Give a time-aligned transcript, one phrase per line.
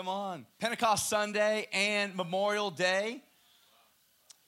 [0.00, 0.46] Come on.
[0.58, 3.22] Pentecost Sunday and Memorial Day.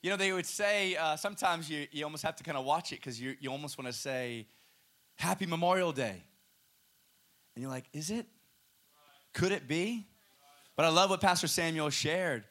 [0.02, 2.90] You know, they would say uh, sometimes you, you almost have to kind of watch
[2.90, 4.46] it because you, you almost want to say,
[5.16, 6.24] Happy Memorial Day.
[7.54, 8.24] And you're like, Is it?
[9.34, 10.06] Could it be?
[10.74, 12.44] But I love what Pastor Samuel shared.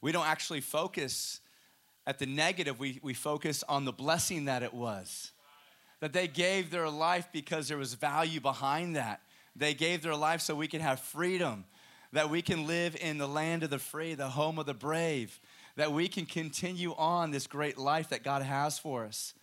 [0.00, 1.40] We don't actually focus
[2.06, 5.32] at the negative, we, we focus on the blessing that it was.
[5.98, 9.20] That they gave their life because there was value behind that.
[9.56, 11.64] They gave their life so we could have freedom
[12.12, 15.40] that we can live in the land of the free, the home of the brave,
[15.76, 19.34] that we can continue on this great life that God has for us.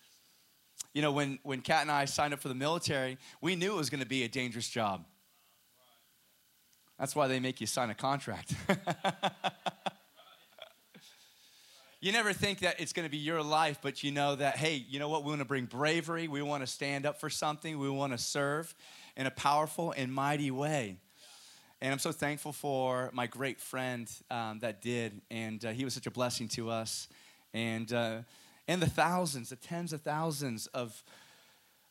[0.94, 3.78] You know, when, when Kat and I signed up for the military, we knew it
[3.78, 5.06] was going to be a dangerous job.
[7.00, 8.54] That's why they make you sign a contract.
[12.00, 14.86] you never think that it's going to be your life, but you know that, hey,
[14.88, 15.24] you know what?
[15.24, 16.28] We want to bring bravery.
[16.28, 17.80] We want to stand up for something.
[17.80, 18.76] We want to serve
[19.18, 20.98] in a powerful and mighty way.
[21.84, 25.20] And I'm so thankful for my great friend um, that did.
[25.30, 27.10] And uh, he was such a blessing to us.
[27.54, 28.20] And, uh,
[28.70, 31.04] and the thousands, the tens of thousands of,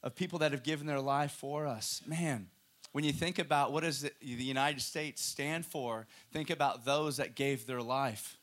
[0.02, 2.00] of people that have given their life for us.
[2.06, 2.46] Man,
[2.92, 7.34] when you think about what does the United States stand for, think about those that
[7.34, 8.38] gave their life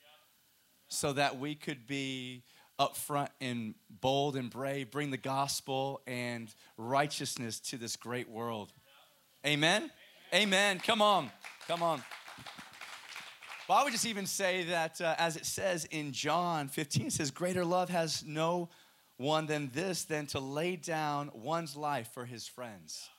[0.88, 2.44] so that we could be
[2.80, 8.72] upfront and bold and brave, bring the gospel and righteousness to this great world.
[9.44, 9.90] Amen?
[10.34, 10.80] Amen.
[10.80, 11.32] Come on.
[11.68, 12.04] Come on.
[13.68, 17.14] Well, I would just even say that, uh, as it says in John 15, it
[17.14, 18.70] says, Greater love has no
[19.18, 23.10] one than this, than to lay down one's life for his friends.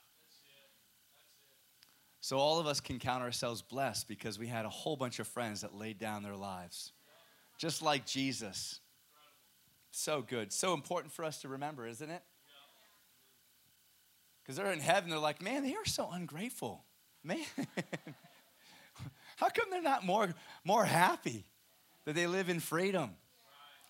[2.20, 5.26] So, all of us can count ourselves blessed because we had a whole bunch of
[5.26, 6.92] friends that laid down their lives,
[7.58, 8.80] just like Jesus.
[9.90, 10.52] So good.
[10.52, 12.22] So important for us to remember, isn't it?
[14.42, 16.84] Because they're in heaven, they're like, man, they are so ungrateful.
[17.22, 17.38] Man,
[19.36, 21.44] how come they're not more, more happy
[22.06, 23.10] that they live in freedom?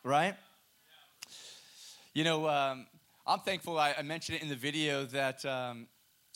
[0.03, 0.35] Right?
[2.13, 2.87] You know, um,
[3.25, 5.87] I'm thankful, I, I, mentioned it in the video that, um,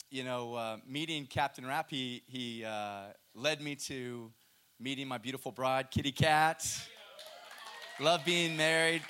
[0.09, 4.31] you know, uh, meeting Captain Rapp, he, he uh, led me to
[4.79, 6.65] meeting my beautiful bride, Kitty Cat.
[7.99, 9.01] Love being married.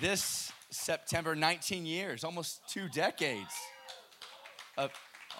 [0.00, 3.54] This September, 19 years, almost two decades
[4.76, 4.90] of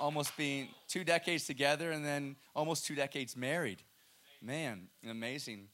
[0.00, 3.82] almost being two decades together and then almost two decades married.
[4.42, 5.69] Man, amazing.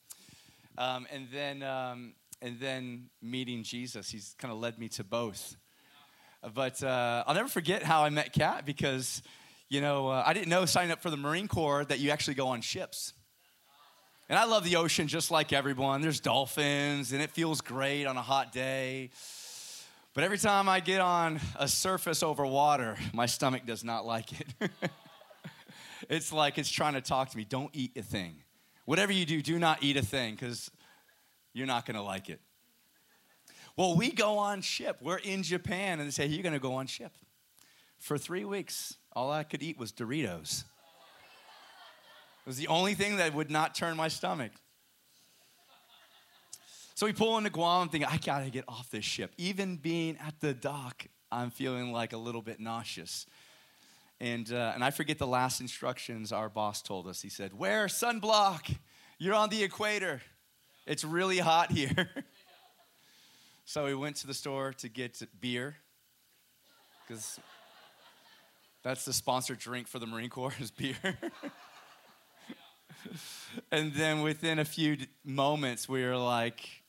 [0.78, 4.10] Um, and then um, and then meeting Jesus.
[4.10, 5.56] He's kind of led me to both.
[6.54, 9.22] But uh, I'll never forget how I met Kat because,
[9.70, 12.34] you know, uh, I didn't know signing up for the Marine Corps that you actually
[12.34, 13.14] go on ships.
[14.28, 16.02] And I love the ocean just like everyone.
[16.02, 19.10] There's dolphins and it feels great on a hot day.
[20.14, 24.40] But every time I get on a surface over water, my stomach does not like
[24.40, 24.46] it.
[26.08, 27.44] it's like it's trying to talk to me.
[27.44, 28.36] Don't eat a thing.
[28.84, 30.70] Whatever you do, do not eat a thing because
[31.52, 32.40] you're not going to like it.
[33.76, 34.98] Well, we go on ship.
[35.00, 37.10] We're in Japan, and they say, You're going to go on ship.
[37.98, 40.62] For three weeks, all I could eat was Doritos.
[42.44, 44.52] It was the only thing that would not turn my stomach.
[46.94, 49.32] So we pull into Guam and think, I gotta get off this ship.
[49.36, 53.26] Even being at the dock, I'm feeling like a little bit nauseous.
[54.20, 57.20] And, uh, and I forget the last instructions our boss told us.
[57.20, 58.76] He said, Wear sunblock.
[59.18, 60.22] You're on the equator.
[60.86, 62.10] It's really hot here.
[63.64, 65.76] so we went to the store to get beer
[67.06, 67.40] because
[68.84, 70.96] that's the sponsored drink for the Marine Corps is beer.
[73.72, 76.83] and then within a few moments, we were like,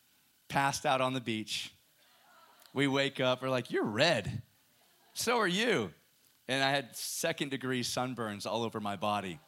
[0.47, 1.71] passed out on the beach.
[2.73, 4.41] We wake up, we're like, You're red.
[5.13, 5.91] So are you.
[6.47, 9.39] And I had second degree sunburns all over my body.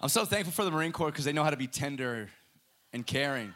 [0.00, 2.28] I'm so thankful for the Marine Corps because they know how to be tender
[2.92, 3.54] and caring.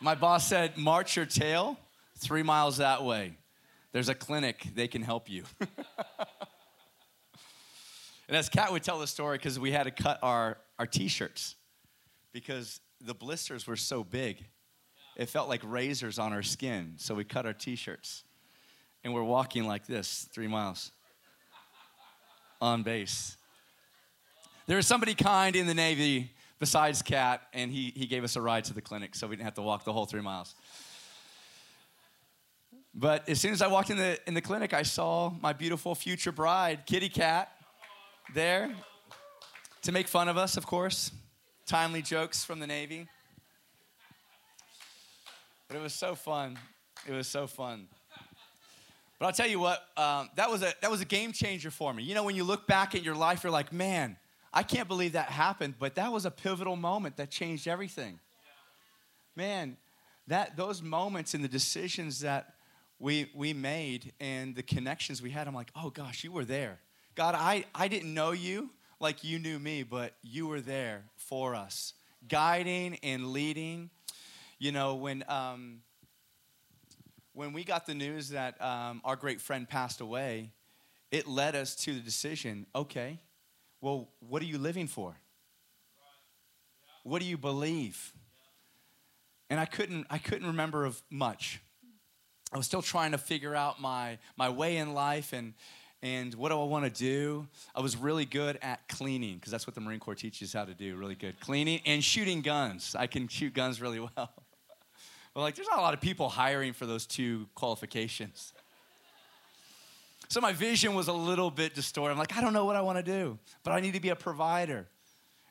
[0.00, 1.76] My boss said, March your tail
[2.18, 3.36] three miles that way.
[3.92, 5.44] There's a clinic, they can help you.
[8.28, 11.08] and as Kat would tell the story, because we had to cut our, our t
[11.08, 11.56] shirts
[12.32, 14.44] because the blisters were so big.
[15.16, 16.94] It felt like razors on our skin.
[16.96, 18.24] So we cut our t shirts.
[19.04, 20.92] And we're walking like this three miles
[22.60, 23.36] on base.
[24.66, 26.30] There was somebody kind in the Navy
[26.60, 29.46] besides Kat, and he, he gave us a ride to the clinic so we didn't
[29.46, 30.54] have to walk the whole three miles.
[32.94, 35.96] But as soon as I walked in the, in the clinic, I saw my beautiful
[35.96, 37.50] future bride, Kitty Cat,
[38.34, 38.72] there
[39.82, 41.10] to make fun of us, of course.
[41.66, 43.06] Timely jokes from the Navy.
[45.68, 46.58] But it was so fun.
[47.08, 47.88] It was so fun.
[49.18, 51.94] But I'll tell you what, um, that, was a, that was a game changer for
[51.94, 52.02] me.
[52.02, 54.16] You know, when you look back at your life, you're like, man,
[54.52, 58.18] I can't believe that happened, but that was a pivotal moment that changed everything.
[59.36, 59.76] Man,
[60.26, 62.54] that those moments and the decisions that
[62.98, 66.80] we we made and the connections we had, I'm like, oh gosh, you were there.
[67.14, 68.70] God, I, I didn't know you
[69.02, 71.94] like you knew me, but you were there for us,
[72.28, 73.90] guiding and leading.
[74.58, 75.80] You know, when um,
[77.32, 80.52] when we got the news that um, our great friend passed away,
[81.10, 83.18] it led us to the decision okay,
[83.80, 85.16] well, what are you living for?
[87.02, 88.12] What do you believe?
[89.50, 91.60] And I couldn't, I couldn't remember of much.
[92.52, 95.54] I was still trying to figure out my, my way in life and,
[96.02, 97.46] and what do I want to do.
[97.74, 100.74] I was really good at cleaning because that's what the Marine Corps teaches how to
[100.74, 101.38] do, really good.
[101.40, 102.96] Cleaning and shooting guns.
[102.98, 104.10] I can shoot guns really well.
[104.16, 108.52] but like, there's not a lot of people hiring for those two qualifications.
[110.28, 112.12] So my vision was a little bit distorted.
[112.12, 114.08] I'm like, I don't know what I want to do, but I need to be
[114.08, 114.88] a provider.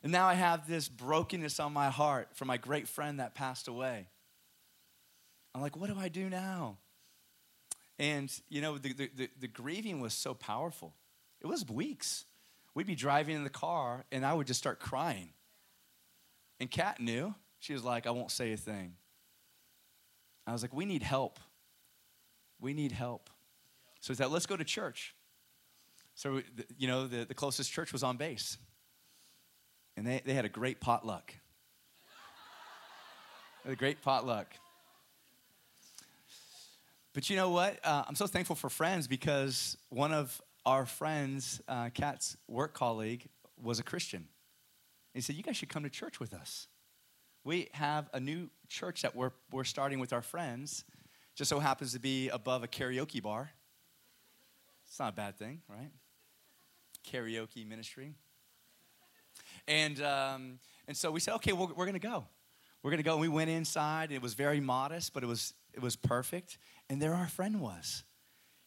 [0.02, 3.68] And now I have this brokenness on my heart from my great friend that passed
[3.68, 4.08] away.
[5.54, 6.78] I'm like, what do I do now?
[8.02, 10.92] And, you know, the, the, the, grieving was so powerful.
[11.40, 12.24] It was weeks.
[12.74, 15.28] We'd be driving in the car, and I would just start crying.
[16.58, 17.32] And Kat knew.
[17.60, 18.94] She was like, I won't say a thing.
[20.48, 21.38] I was like, we need help.
[22.60, 23.30] We need help.
[24.00, 25.14] So he said, let's go to church.
[26.16, 26.42] So,
[26.76, 28.58] you know, the, the closest church was on base.
[29.96, 31.32] And they, they had a great potluck.
[33.64, 34.48] a great potluck.
[37.14, 37.78] But you know what?
[37.84, 43.28] Uh, I'm so thankful for friends because one of our friends, uh, Kat's work colleague,
[43.62, 44.28] was a Christian.
[45.12, 46.68] he said, You guys should come to church with us.
[47.44, 50.84] We have a new church that we're, we're starting with our friends.
[51.34, 53.50] Just so happens to be above a karaoke bar.
[54.86, 55.90] It's not a bad thing, right?
[57.10, 58.14] Karaoke ministry.
[59.66, 62.26] And, um, and so we said, okay, well, we're going to go.
[62.82, 63.12] We're going to go.
[63.12, 64.12] And we went inside.
[64.12, 66.58] It was very modest, but it was, it was perfect.
[66.88, 68.04] And there our friend was.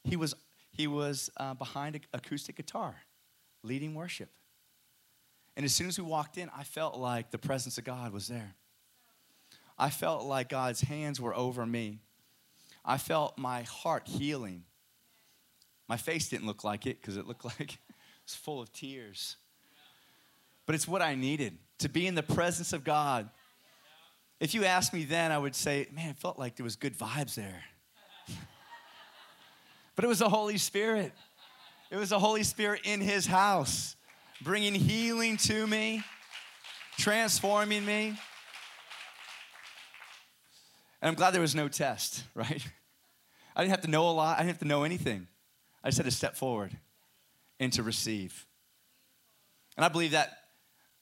[0.03, 0.33] He was,
[0.71, 2.95] he was uh, behind an acoustic guitar,
[3.63, 4.29] leading worship.
[5.55, 8.27] And as soon as we walked in, I felt like the presence of God was
[8.27, 8.55] there.
[9.77, 11.99] I felt like God's hands were over me.
[12.83, 14.63] I felt my heart healing.
[15.87, 17.79] My face didn't look like it because it looked like it
[18.25, 19.37] was full of tears.
[20.65, 23.29] But it's what I needed to be in the presence of God.
[24.39, 26.97] If you asked me then, I would say, man, it felt like there was good
[26.97, 27.63] vibes there.
[29.95, 31.11] But it was the Holy Spirit.
[31.91, 33.95] It was the Holy Spirit in his house,
[34.41, 36.03] bringing healing to me,
[36.97, 38.17] transforming me.
[41.01, 42.65] And I'm glad there was no test, right?
[43.55, 45.27] I didn't have to know a lot, I didn't have to know anything.
[45.83, 46.75] I just had to step forward
[47.59, 48.47] and to receive.
[49.77, 50.31] And I believe that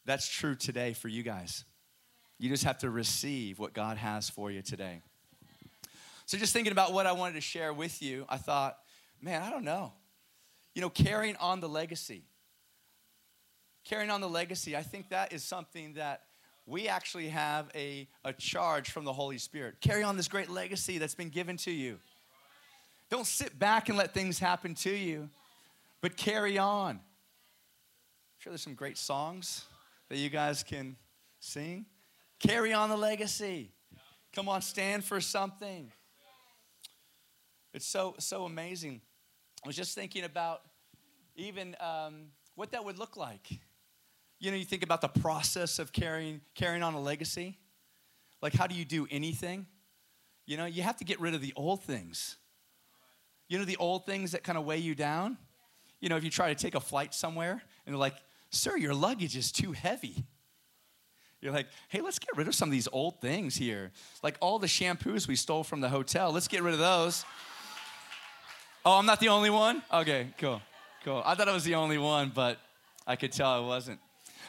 [0.06, 1.64] that's true today for you guys.
[2.38, 5.02] You just have to receive what God has for you today.
[6.34, 8.80] So, just thinking about what I wanted to share with you, I thought,
[9.22, 9.94] man, I don't know.
[10.74, 12.24] You know, carrying on the legacy.
[13.84, 16.24] Carrying on the legacy, I think that is something that
[16.66, 19.76] we actually have a, a charge from the Holy Spirit.
[19.80, 22.00] Carry on this great legacy that's been given to you.
[23.12, 25.30] Don't sit back and let things happen to you,
[26.02, 26.96] but carry on.
[26.96, 27.00] I'm
[28.40, 29.66] sure there's some great songs
[30.10, 30.96] that you guys can
[31.40, 31.86] sing.
[32.40, 33.70] Carry on the legacy.
[34.34, 35.92] Come on, stand for something.
[37.74, 39.02] It's so so amazing.
[39.64, 40.62] I was just thinking about
[41.36, 42.26] even um,
[42.56, 43.60] what that would look like.
[44.40, 47.58] You know, you think about the process of carrying carrying on a legacy.
[48.42, 49.66] Like, how do you do anything?
[50.46, 52.36] You know, you have to get rid of the old things.
[53.48, 55.38] You know the old things that kind of weigh you down?
[56.02, 58.16] You know, if you try to take a flight somewhere and they're like,
[58.50, 60.26] sir, your luggage is too heavy.
[61.40, 63.92] You're like, hey, let's get rid of some of these old things here.
[64.22, 67.26] Like all the shampoos we stole from the hotel, let's get rid of those.
[68.86, 69.82] Oh, I'm not the only one?
[69.94, 70.62] Okay, cool,
[71.06, 71.22] cool.
[71.26, 72.60] I thought I was the only one, but
[73.08, 74.00] I could tell I wasn't.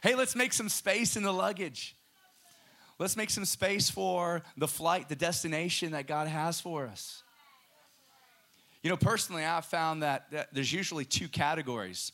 [0.03, 1.95] Hey, let's make some space in the luggage.
[2.99, 7.23] Let's make some space for the flight, the destination that God has for us.
[8.83, 12.13] You know, personally, I've found that, that there's usually two categories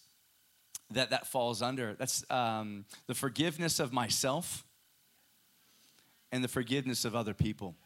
[0.91, 1.95] that that falls under.
[1.95, 4.63] That's um, the forgiveness of myself
[6.31, 7.77] and the forgiveness of other people.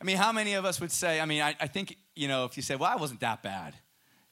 [0.00, 2.44] I mean, how many of us would say, I mean, I, I think, you know,
[2.44, 3.74] if you say, well, I wasn't that bad,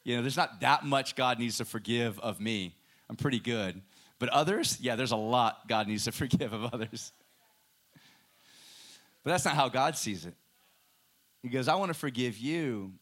[0.05, 2.77] you know, there's not that much God needs to forgive of me.
[3.09, 3.81] I'm pretty good.
[4.19, 7.13] But others, yeah, there's a lot God needs to forgive of others.
[9.25, 10.35] But that's not how God sees it.
[11.43, 12.93] He goes, I want to forgive you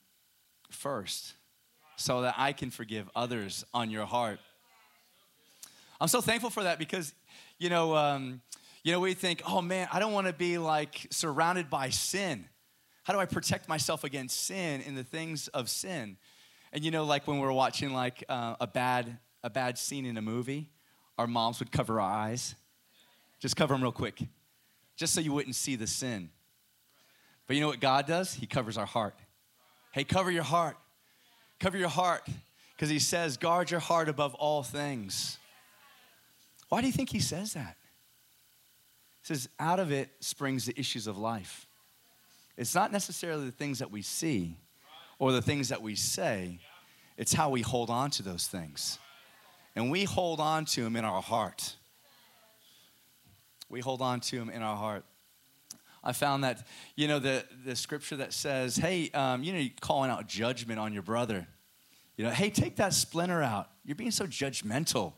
[0.70, 1.34] first
[1.96, 4.38] so that I can forgive others on your heart.
[6.00, 7.12] I'm so thankful for that because,
[7.58, 8.40] you know, um,
[8.84, 12.44] you know, we think, oh man, I don't want to be like surrounded by sin.
[13.06, 16.16] How do I protect myself against sin in the things of sin?
[16.72, 20.16] And you know, like when we're watching like uh, a bad a bad scene in
[20.16, 20.70] a movie,
[21.16, 22.56] our moms would cover our eyes.
[23.38, 24.20] Just cover them real quick,
[24.96, 26.30] just so you wouldn't see the sin.
[27.46, 28.34] But you know what God does?
[28.34, 29.14] He covers our heart.
[29.92, 30.76] Hey, cover your heart.
[31.60, 32.26] Cover your heart.
[32.74, 35.38] Because he says, guard your heart above all things.
[36.70, 37.76] Why do you think he says that?
[39.22, 41.65] He says, out of it springs the issues of life.
[42.56, 44.56] It's not necessarily the things that we see
[45.18, 46.58] or the things that we say,
[47.16, 48.98] it's how we hold on to those things.
[49.74, 51.76] And we hold on to them in our heart.
[53.68, 55.04] We hold on to them in our heart.
[56.02, 59.72] I found that, you know, the, the scripture that says, hey, um, you know, you're
[59.80, 61.46] calling out judgment on your brother.
[62.16, 63.68] You know, hey, take that splinter out.
[63.84, 65.12] You're being so judgmental.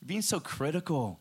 [0.00, 1.19] You're being so critical.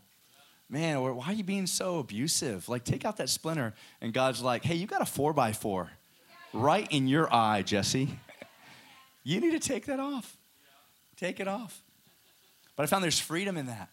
[0.69, 2.69] Man, why are you being so abusive?
[2.69, 3.73] Like, take out that splinter.
[4.01, 5.89] And God's like, hey, you got a four by four
[6.53, 8.09] right in your eye, Jesse.
[9.23, 10.38] you need to take that off.
[11.15, 11.81] Take it off.
[12.75, 13.89] But I found there's freedom in that.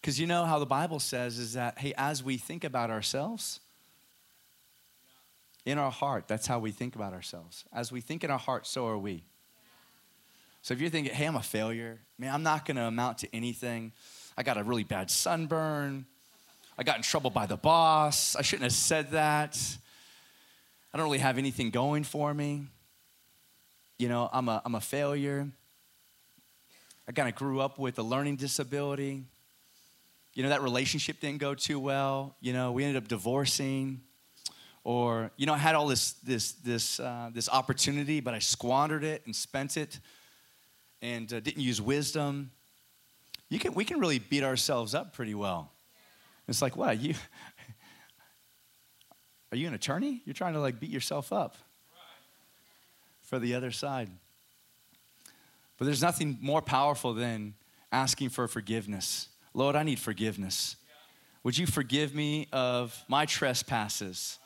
[0.00, 3.60] Because you know how the Bible says is that, hey, as we think about ourselves,
[5.68, 7.64] in our heart, that's how we think about ourselves.
[7.72, 9.24] As we think in our heart, so are we.
[10.62, 13.92] So if you're thinking, hey, I'm a failure, man, I'm not gonna amount to anything.
[14.38, 16.06] I got a really bad sunburn.
[16.78, 18.36] I got in trouble by the boss.
[18.36, 19.60] I shouldn't have said that.
[20.94, 22.64] I don't really have anything going for me.
[23.98, 25.46] You know, I'm a, I'm a failure.
[27.06, 29.24] I kind of grew up with a learning disability
[30.38, 32.36] you know, that relationship didn't go too well.
[32.40, 34.00] You know, we ended up divorcing.
[34.84, 39.02] Or, you know, I had all this, this, this, uh, this opportunity, but I squandered
[39.02, 39.98] it and spent it
[41.02, 42.52] and uh, didn't use wisdom.
[43.48, 45.72] You can, we can really beat ourselves up pretty well.
[46.46, 46.98] It's like, what?
[47.00, 47.14] You,
[49.52, 50.22] are you an attorney?
[50.24, 51.56] You're trying to like beat yourself up
[53.22, 54.10] for the other side.
[55.76, 57.54] But there's nothing more powerful than
[57.92, 60.76] asking for forgiveness Lord, I need forgiveness.
[61.42, 64.38] Would you forgive me of my trespasses?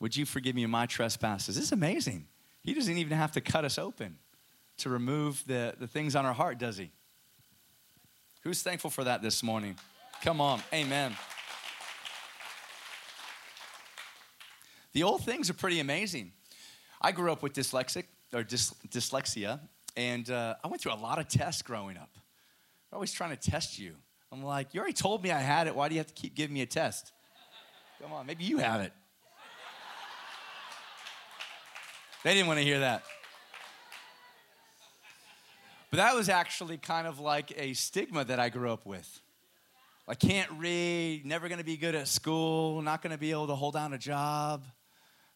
[0.00, 1.54] Would you forgive me of my trespasses?
[1.54, 2.26] This is amazing.
[2.62, 4.18] He doesn't even have to cut us open
[4.78, 6.90] to remove the, the things on our heart, does he?
[8.42, 9.76] Who's thankful for that this morning?
[10.22, 10.60] Come on.
[10.72, 11.14] Amen.
[14.92, 16.32] The old things are pretty amazing.
[17.00, 19.60] I grew up with dyslexic or dys, dyslexia,
[19.96, 22.10] and uh, I went through a lot of tests growing up.
[22.14, 23.94] They're always trying to test you.
[24.32, 25.76] I'm like, you already told me I had it.
[25.76, 27.12] Why do you have to keep giving me a test?
[28.00, 28.92] Come on, maybe you have it.
[32.24, 33.04] They didn't want to hear that.
[35.92, 39.20] But that was actually kind of like a stigma that I grew up with.
[40.08, 43.74] I can't read, never gonna be good at school, not gonna be able to hold
[43.74, 44.64] down a job.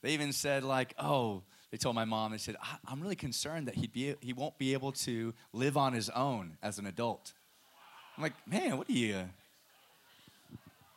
[0.00, 3.74] They even said, like, oh, they told my mom, they said, I'm really concerned that
[3.74, 7.34] he'd be, he won't be able to live on his own as an adult.
[8.16, 9.28] I'm like, man, what are you,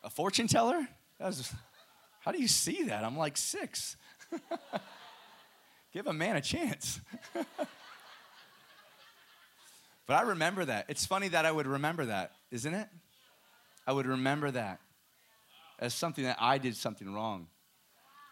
[0.02, 0.88] a fortune teller?
[1.18, 1.52] Was,
[2.20, 3.04] how do you see that?
[3.04, 3.98] I'm like six.
[5.92, 7.02] Give a man a chance.
[10.10, 10.86] but I remember that.
[10.88, 12.88] It's funny that I would remember that, isn't it?
[13.86, 14.80] I would remember that
[15.78, 17.46] as something that I did something wrong.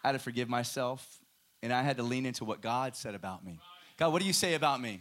[0.03, 1.21] I had to forgive myself,
[1.63, 3.61] and I had to lean into what God said about me.
[3.95, 4.99] God, what do you say about me?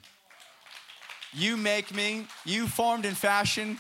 [1.33, 3.79] You make me, you formed and fashioned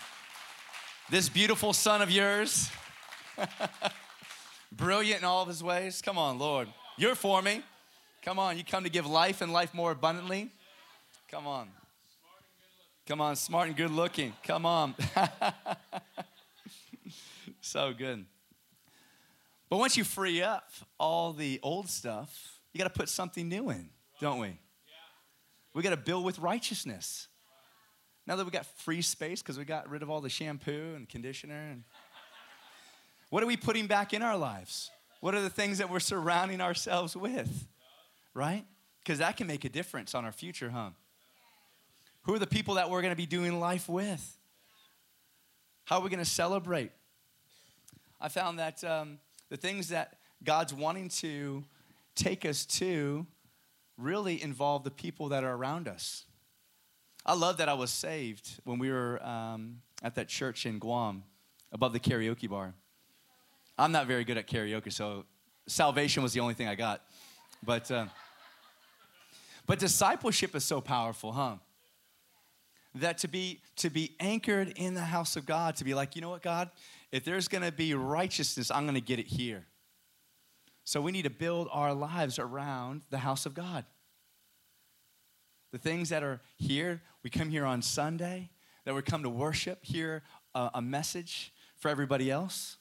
[1.08, 2.68] this beautiful son of yours.
[4.72, 6.02] Brilliant in all of his ways.
[6.02, 6.66] Come on, Lord.
[6.96, 7.62] You're for me.
[8.22, 10.50] Come on, you come to give life and life more abundantly.
[11.30, 11.68] Come on.
[13.08, 14.34] Come on, smart and good looking.
[14.44, 14.94] Come on.
[17.62, 18.26] so good.
[19.70, 23.70] But once you free up all the old stuff, you got to put something new
[23.70, 23.88] in,
[24.20, 24.58] don't we?
[25.72, 27.28] We got to build with righteousness.
[28.26, 31.08] Now that we got free space because we got rid of all the shampoo and
[31.08, 31.84] conditioner and
[33.30, 34.90] what are we putting back in our lives?
[35.22, 37.68] What are the things that we're surrounding ourselves with?
[38.34, 38.66] Right?
[39.02, 40.90] Because that can make a difference on our future, huh?
[42.28, 44.36] Who are the people that we're going to be doing life with?
[45.86, 46.90] How are we going to celebrate?
[48.20, 49.18] I found that um,
[49.48, 51.64] the things that God's wanting to
[52.14, 53.26] take us to
[53.96, 56.26] really involve the people that are around us.
[57.24, 61.22] I love that I was saved when we were um, at that church in Guam
[61.72, 62.74] above the karaoke bar.
[63.78, 65.24] I'm not very good at karaoke, so
[65.66, 67.00] salvation was the only thing I got.
[67.64, 68.04] But, uh,
[69.66, 71.54] but discipleship is so powerful, huh?
[73.00, 76.22] That to be to be anchored in the house of God, to be like, you
[76.22, 76.70] know what, God,
[77.12, 79.66] if there's gonna be righteousness, I'm gonna get it here.
[80.84, 83.84] So we need to build our lives around the house of God.
[85.70, 88.50] The things that are here, we come here on Sunday,
[88.84, 90.22] that we come to worship, hear
[90.54, 92.78] a, a message for everybody else.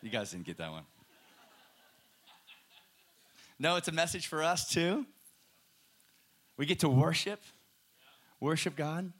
[0.00, 0.84] You guys didn't get that one.
[3.58, 5.06] No, it's a message for us too.
[6.56, 7.40] We get to worship,
[8.42, 9.12] worship God.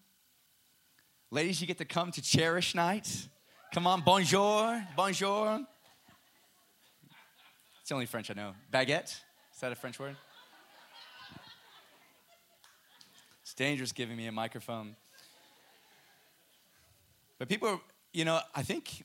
[1.31, 3.29] Ladies, you get to come to cherish night.
[3.73, 5.64] Come on, bonjour, bonjour.
[7.81, 8.55] It's the only French I know.
[8.73, 9.14] Baguette?
[9.55, 10.17] Is that a French word?
[13.43, 14.97] It's dangerous giving me a microphone.
[17.38, 17.81] But people,
[18.12, 19.05] you know, I think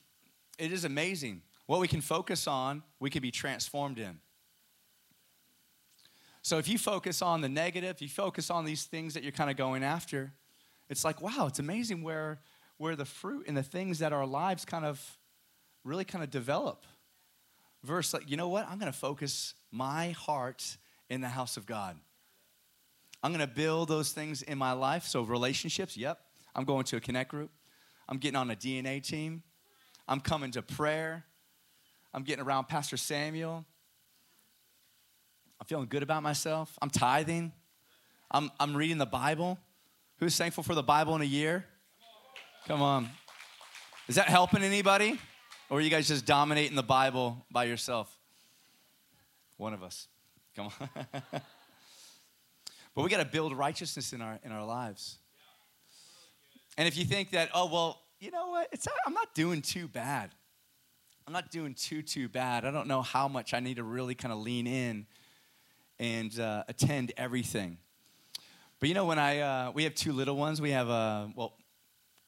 [0.58, 1.42] it is amazing.
[1.66, 4.18] What we can focus on, we can be transformed in.
[6.42, 9.50] So if you focus on the negative, you focus on these things that you're kind
[9.50, 10.32] of going after,
[10.88, 12.40] it's like, wow, it's amazing where,
[12.78, 15.18] where the fruit and the things that our lives kind of
[15.84, 16.84] really kind of develop
[17.84, 18.68] verse like, you know what?
[18.68, 20.76] I'm going to focus my heart
[21.08, 21.96] in the house of God.
[23.22, 25.04] I'm going to build those things in my life.
[25.04, 26.20] So, relationships, yep.
[26.54, 27.50] I'm going to a connect group.
[28.08, 29.42] I'm getting on a DNA team.
[30.06, 31.24] I'm coming to prayer.
[32.14, 33.64] I'm getting around Pastor Samuel.
[35.60, 36.78] I'm feeling good about myself.
[36.80, 37.52] I'm tithing.
[38.30, 39.58] I'm, I'm reading the Bible.
[40.18, 41.64] Who's thankful for the Bible in a year?
[42.66, 43.08] Come on.
[44.08, 45.18] Is that helping anybody?
[45.70, 48.14] Or are you guys just dominating the Bible by yourself?
[49.56, 50.08] One of us.
[50.56, 50.88] Come on.
[52.94, 55.18] but we got to build righteousness in our in our lives.
[56.76, 58.68] And if you think that, oh well, you know what?
[58.72, 60.30] It's I'm not doing too bad.
[61.26, 62.64] I'm not doing too too bad.
[62.64, 65.06] I don't know how much I need to really kind of lean in
[65.98, 67.78] and uh, attend everything.
[68.80, 70.60] But you know, when I uh, we have two little ones.
[70.60, 71.54] We have uh, well,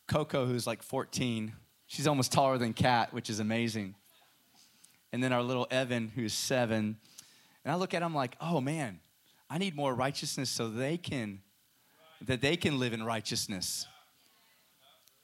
[0.09, 1.53] Coco who's like 14,
[1.91, 3.97] She's almost taller than Kat, which is amazing.
[5.13, 6.97] And then our little Evan, who's seven.
[7.65, 9.01] And I look at him like, oh man,
[9.51, 11.41] I need more righteousness so they can,
[12.25, 13.89] that they can live in righteousness.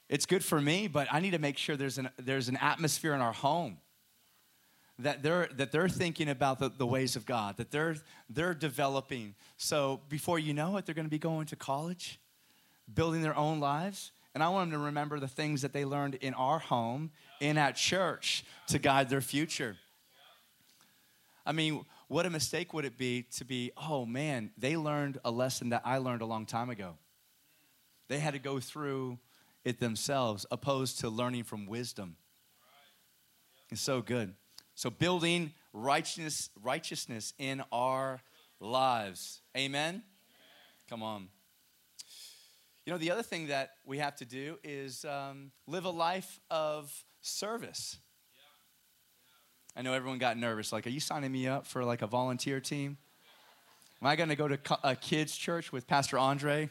[0.09, 3.15] It's good for me, but I need to make sure there's an, there's an atmosphere
[3.15, 3.79] in our home
[4.99, 7.97] that they're that they're thinking about the, the ways of God, that they're
[8.31, 9.35] they're developing.
[9.57, 12.19] So before you know it, they're going to be going to college,
[12.93, 16.17] building their own lives, and I want them to remember the things that they learned
[16.17, 19.77] in our home, in at church, to guide their future.
[21.45, 25.31] I mean, what a mistake would it be to be, oh man, they learned a
[25.31, 26.95] lesson that I learned a long time ago.
[28.09, 29.19] They had to go through
[29.65, 32.17] it themselves, opposed to learning from wisdom.
[33.71, 34.35] It's so good.
[34.77, 38.21] So building righteousness, righteousness in our
[38.61, 39.41] lives.
[39.57, 40.03] Amen?
[40.89, 41.29] Come on.
[42.85, 46.41] You know, the other thing that we have to do is um, live a life
[46.51, 47.97] of service.
[49.75, 50.73] I know everyone got nervous.
[50.73, 52.99] Like, are you signing me up for like a volunteer team?
[54.03, 56.69] Am I going to go to a kids' church with Pastor Andre?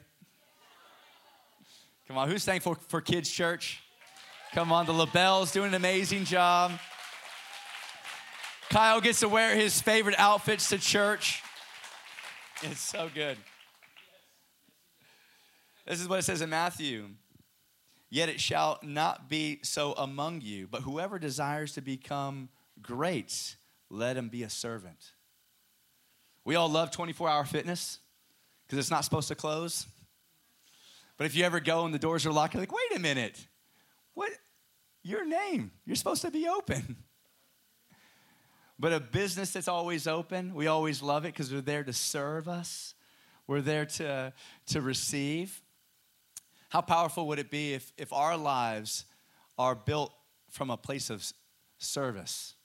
[2.08, 3.82] Come on, who's thankful for kids' church?
[4.54, 6.72] Come on, the LaBelle's doing an amazing job.
[8.70, 11.42] Kyle gets to wear his favorite outfits to church.
[12.62, 13.38] It's so good.
[15.86, 17.10] This is what it says in Matthew.
[18.10, 22.50] Yet it shall not be so among you, but whoever desires to become
[22.82, 23.56] great,
[23.90, 25.12] let him be a servant.
[26.44, 28.00] We all love 24 hour fitness
[28.66, 29.86] because it's not supposed to close.
[31.18, 33.48] But if you ever go and the doors are locked, you're like, wait a minute.
[34.14, 34.32] What?
[35.04, 35.72] Your name.
[35.86, 36.98] You're supposed to be open.
[38.78, 42.48] But a business that's always open, we always love it because we're there to serve
[42.48, 42.94] us.
[43.48, 44.34] We're there to,
[44.68, 45.62] to receive.
[46.70, 49.06] How powerful would it be if, if our lives
[49.58, 50.14] are built
[50.50, 51.26] from a place of
[51.78, 52.56] service?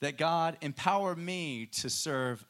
[0.00, 2.44] That God empower me to serve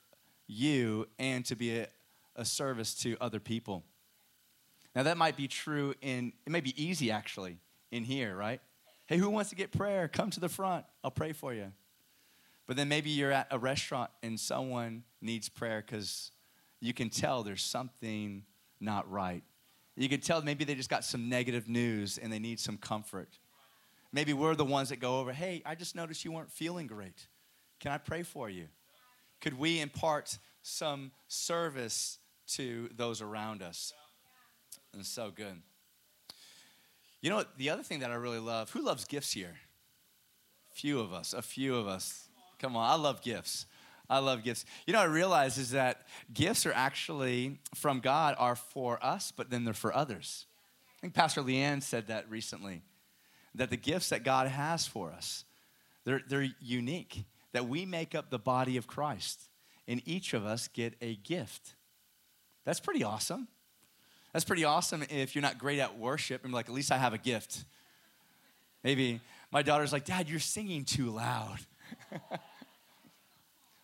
[0.47, 1.89] you and to be a,
[2.37, 3.85] a service to other people.
[4.95, 7.59] Now, that might be true in, it may be easy actually
[7.91, 8.61] in here, right?
[9.07, 10.09] Hey, who wants to get prayer?
[10.09, 10.85] Come to the front.
[11.05, 11.73] I'll pray for you.
[12.69, 16.31] But then maybe you're at a restaurant and someone needs prayer because
[16.81, 18.45] you can tell there's something
[18.79, 19.43] not right.
[19.97, 23.39] You can tell maybe they just got some negative news and they need some comfort.
[24.13, 27.27] Maybe we're the ones that go over, hey, I just noticed you weren't feeling great.
[27.81, 28.69] Can I pray for you?
[29.41, 33.93] Could we impart some service to those around us?
[34.93, 35.63] And so good.
[37.21, 39.57] You know, the other thing that I really love, who loves gifts here?
[40.71, 42.28] Few of us, a few of us.
[42.59, 43.67] Come on, I love gifts.
[44.11, 44.65] I love gifts.
[44.87, 49.51] You know, I realize is that gifts are actually from God are for us, but
[49.51, 50.47] then they're for others.
[50.99, 52.83] I think Pastor Leanne said that recently,
[53.55, 55.45] that the gifts that God has for us,
[56.05, 59.51] they're, they're unique, that we make up the body of Christ,
[59.87, 61.75] and each of us get a gift.
[62.65, 63.49] That's pretty awesome.
[64.33, 67.15] That's pretty awesome if you're not great at worship and like, at least I have
[67.15, 67.65] a gift.
[68.85, 71.59] Maybe my daughter's like, Dad, you're singing too loud.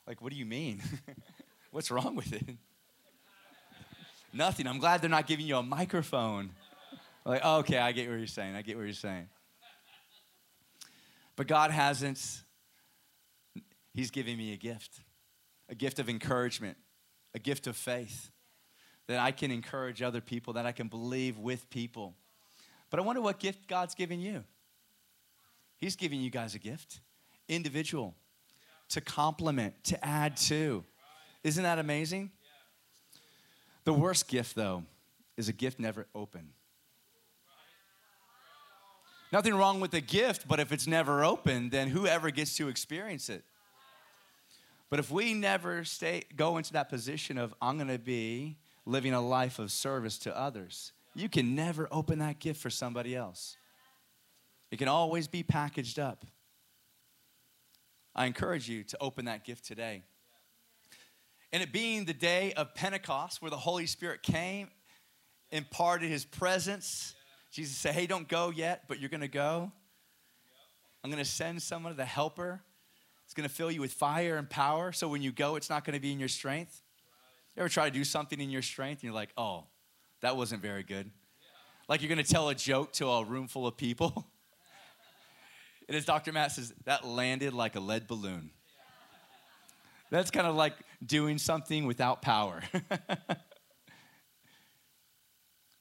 [0.07, 0.83] like, what do you mean?
[1.71, 2.57] What's wrong with it?
[4.33, 4.67] Nothing.
[4.67, 6.51] I'm glad they're not giving you a microphone.
[7.25, 8.55] Like, oh, okay, I get what you're saying.
[8.55, 9.29] I get what you're saying.
[11.37, 12.43] But God hasn't,
[13.93, 15.01] He's giving me a gift
[15.69, 16.77] a gift of encouragement,
[17.35, 18.31] a gift of faith
[19.09, 22.15] that I can encourage other people, that I can believe with people.
[22.91, 24.45] But I wonder what gift God's giving you.
[25.79, 27.01] He's giving you guys a gift,
[27.49, 28.15] individual,
[28.95, 30.85] to complement, to add to.
[31.43, 32.31] Isn't that amazing?
[33.85, 34.85] The worst gift, though,
[35.37, 36.51] is a gift never open.
[39.33, 43.29] Nothing wrong with the gift, but if it's never open, then whoever gets to experience
[43.29, 43.45] it.
[44.91, 49.13] But if we never stay go into that position of I'm going to be living
[49.13, 53.57] a life of service to others, you can never open that gift for somebody else.
[54.71, 56.25] It can always be packaged up.
[58.15, 60.03] I encourage you to open that gift today.
[61.53, 64.69] And it being the day of Pentecost, where the Holy Spirit came,
[65.51, 67.15] imparted his presence.
[67.53, 69.71] Jesus said, Hey, don't go yet, but you're going to go.
[71.03, 72.63] I'm going to send someone, the helper.
[73.25, 74.93] It's going to fill you with fire and power.
[74.93, 76.83] So when you go, it's not going to be in your strength.
[77.55, 79.65] You ever try to do something in your strength and you're like, oh,
[80.23, 81.11] that wasn't very good?
[81.89, 84.27] Like you're going to tell a joke to a room full of people.
[85.89, 86.33] and as Dr.
[86.33, 88.51] Matt says, that landed like a lead balloon.
[90.11, 92.63] That's kind of like doing something without power.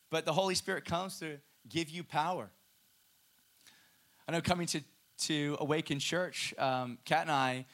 [0.09, 1.37] but the Holy Spirit comes to
[1.69, 2.49] give you power.
[4.27, 4.81] I know coming to,
[5.19, 7.65] to Awaken Church, um, Kat and I,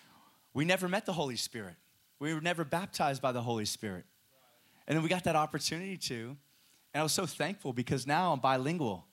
[0.54, 1.76] we never met the Holy Spirit.
[2.20, 4.06] We were never baptized by the Holy Spirit.
[4.88, 6.36] And then we got that opportunity to.
[6.94, 9.06] And I was so thankful because now I'm bilingual.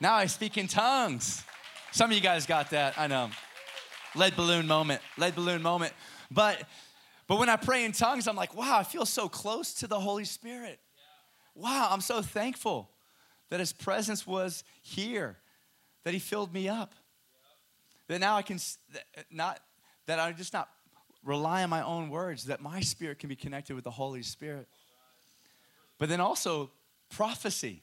[0.00, 1.42] Now I speak in tongues.
[1.92, 3.30] Some of you guys got that, I know.
[4.14, 5.92] Lead balloon moment, lead balloon moment.
[6.30, 6.62] But
[7.26, 10.00] but when I pray in tongues, I'm like, wow, I feel so close to the
[10.00, 10.80] Holy Spirit.
[11.54, 12.90] Wow, I'm so thankful
[13.50, 15.36] that his presence was here,
[16.04, 16.94] that he filled me up.
[18.08, 18.58] That now I can
[19.30, 19.60] not
[20.06, 20.68] that I'm just not
[21.24, 24.66] rely on my own words, that my spirit can be connected with the Holy Spirit.
[25.98, 26.70] But then also
[27.10, 27.82] prophecy.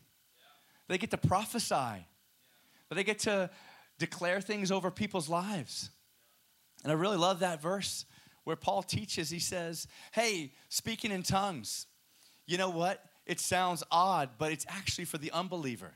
[0.87, 2.05] They get to prophesy.
[2.89, 3.49] But they get to
[3.99, 5.89] declare things over people's lives.
[6.83, 8.05] And I really love that verse
[8.43, 11.87] where Paul teaches, he says, Hey, speaking in tongues,
[12.45, 13.03] you know what?
[13.25, 15.93] It sounds odd, but it's actually for the unbeliever.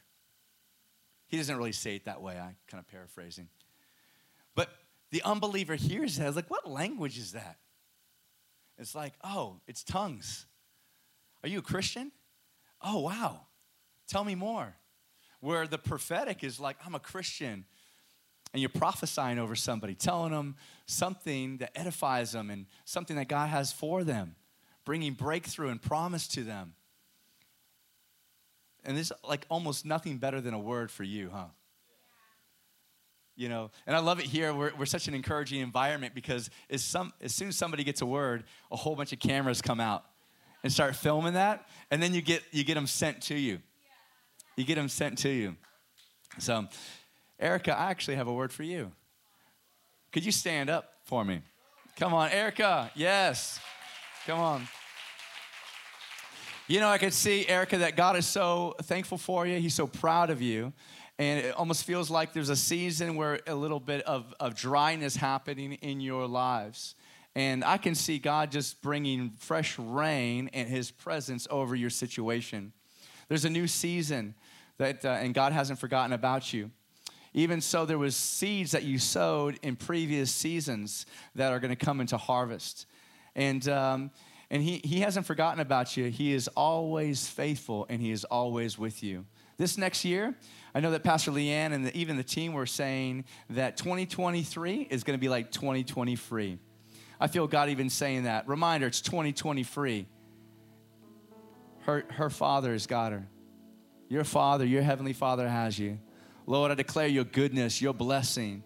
[1.27, 3.47] He doesn't really say it that way, I'm kind of paraphrasing.
[4.53, 4.69] But
[5.11, 6.35] the unbeliever hears that.
[6.35, 7.57] Like, what language is that?
[8.77, 10.45] It's like, oh, it's tongues.
[11.43, 12.11] Are you a Christian?
[12.81, 13.41] Oh, wow.
[14.07, 14.75] Tell me more.
[15.39, 17.65] Where the prophetic is like, I'm a Christian.
[18.53, 23.47] And you're prophesying over somebody, telling them something that edifies them and something that God
[23.47, 24.35] has for them,
[24.83, 26.73] bringing breakthrough and promise to them.
[28.83, 31.45] And there's like almost nothing better than a word for you, huh?
[33.35, 36.83] you know and i love it here we're, we're such an encouraging environment because as,
[36.83, 40.05] some, as soon as somebody gets a word a whole bunch of cameras come out
[40.63, 43.59] and start filming that and then you get you get them sent to you
[44.55, 45.55] you get them sent to you
[46.37, 46.67] so
[47.41, 48.91] erica i actually have a word for you
[50.11, 51.41] could you stand up for me
[51.97, 53.59] come on erica yes
[54.25, 54.67] come on
[56.67, 59.87] you know i can see erica that god is so thankful for you he's so
[59.87, 60.71] proud of you
[61.21, 65.15] and it almost feels like there's a season where a little bit of, of dryness
[65.15, 66.95] happening in your lives.
[67.35, 72.73] And I can see God just bringing fresh rain and His presence over your situation.
[73.27, 74.33] There's a new season
[74.79, 76.71] that, uh, and God hasn't forgotten about you.
[77.33, 81.85] Even so, there was seeds that you sowed in previous seasons that are going to
[81.85, 82.85] come into harvest.
[83.35, 84.11] And um,
[84.51, 86.09] And he, he hasn't forgotten about you.
[86.09, 89.25] He is always faithful and He is always with you.
[89.57, 90.35] This next year,
[90.75, 95.05] I know that Pastor Leanne and the, even the team were saying that 2023 is
[95.05, 96.59] going to be like 2020 free.
[97.17, 98.45] I feel God even saying that.
[98.47, 100.05] Reminder, it's 2020 free.
[101.81, 103.27] Her, her father has got her.
[104.09, 105.97] Your father, your heavenly father has you.
[106.51, 108.61] Lord, I declare your goodness, your blessing.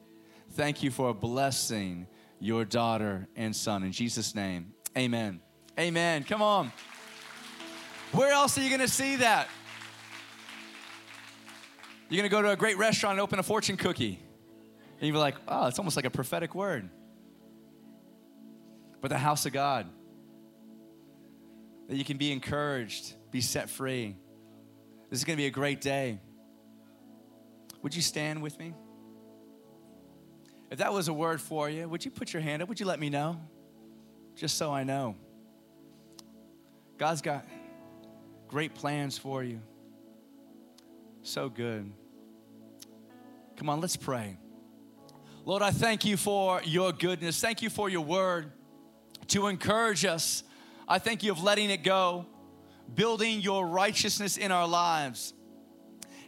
[0.53, 2.07] Thank you for blessing
[2.39, 3.83] your daughter and son.
[3.83, 5.39] In Jesus' name, amen.
[5.79, 6.23] Amen.
[6.23, 6.71] Come on.
[8.11, 9.49] Where else are you going to see that?
[12.09, 14.19] You're going to go to a great restaurant and open a fortune cookie.
[14.99, 16.89] And you're like, oh, it's almost like a prophetic word.
[18.99, 19.85] But the house of God,
[21.87, 24.15] that you can be encouraged, be set free.
[25.11, 26.19] This is going to be a great day.
[27.85, 28.73] Would you stand with me?
[30.71, 32.69] If that was a word for you, would you put your hand up?
[32.69, 33.39] Would you let me know?
[34.35, 35.15] Just so I know.
[36.97, 37.45] God's got
[38.47, 39.61] great plans for you.
[41.21, 41.91] So good.
[43.55, 44.39] Come on, let's pray.
[45.45, 47.39] Lord, I thank you for your goodness.
[47.39, 48.51] Thank you for your word
[49.27, 50.41] to encourage us.
[50.87, 52.25] I thank you of letting it go,
[52.95, 55.35] building your righteousness in our lives,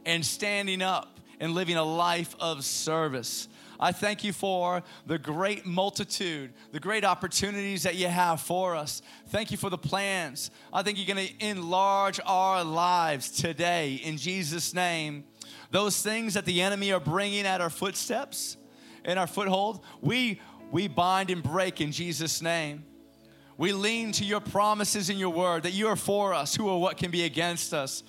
[0.06, 3.48] and standing up and living a life of service.
[3.80, 9.02] I thank you for the great multitude, the great opportunities that you have for us.
[9.30, 10.50] Thank you for the plans.
[10.74, 15.26] I think you're going to enlarge our lives today in Jesus' name.
[15.70, 18.58] Those things that the enemy are bringing at our footsteps,
[19.06, 22.84] in our foothold, we, we bind and break in Jesus' name.
[23.58, 26.78] We lean to your promises in your word that you are for us, who are
[26.78, 28.04] what can be against us.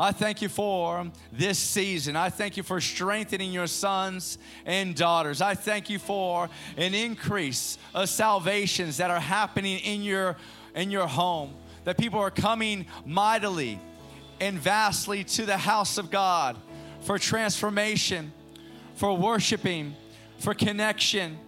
[0.00, 2.16] I thank you for this season.
[2.16, 5.42] I thank you for strengthening your sons and daughters.
[5.42, 10.38] I thank you for an increase of salvations that are happening in your
[10.74, 11.54] in your home.
[11.84, 13.78] That people are coming mightily
[14.40, 16.56] and vastly to the house of God
[17.02, 18.32] for transformation,
[18.94, 19.94] for worshiping,
[20.38, 21.38] for connection.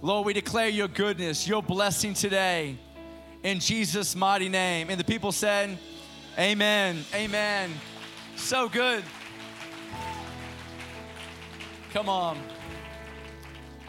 [0.00, 2.78] Lord, we declare your goodness, your blessing today
[3.42, 4.88] in Jesus' mighty name.
[4.88, 5.76] And the people said,
[6.38, 7.04] Amen.
[7.12, 7.72] Amen.
[8.36, 9.02] So good.
[11.92, 12.38] Come on.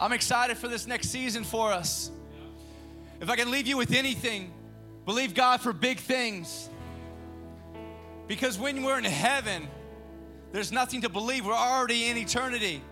[0.00, 2.10] I'm excited for this next season for us.
[3.20, 4.52] If I can leave you with anything,
[5.06, 6.68] believe God for big things.
[8.26, 9.68] Because when we're in heaven,
[10.50, 11.46] there's nothing to believe.
[11.46, 12.82] We're already in eternity.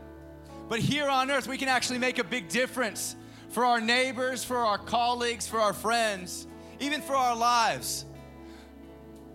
[0.68, 3.16] But here on earth, we can actually make a big difference
[3.48, 6.46] for our neighbors, for our colleagues, for our friends,
[6.78, 8.04] even for our lives.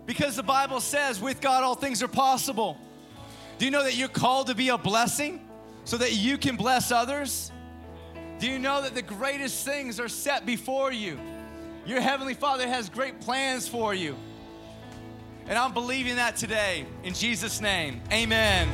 [0.06, 2.78] Because the Bible says, with God, all things are possible.
[3.58, 5.48] Do you know that you're called to be a blessing
[5.84, 7.50] so that you can bless others?
[8.38, 11.18] Do you know that the greatest things are set before you?
[11.86, 14.16] Your Heavenly Father has great plans for you.
[15.46, 18.00] And I'm believing that today in Jesus' name.
[18.10, 18.68] Amen.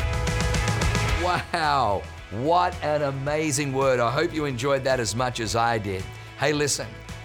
[1.22, 2.02] Wow.
[2.30, 3.98] What an amazing word.
[3.98, 6.04] I hope you enjoyed that as much as I did.
[6.38, 6.86] Hey, listen.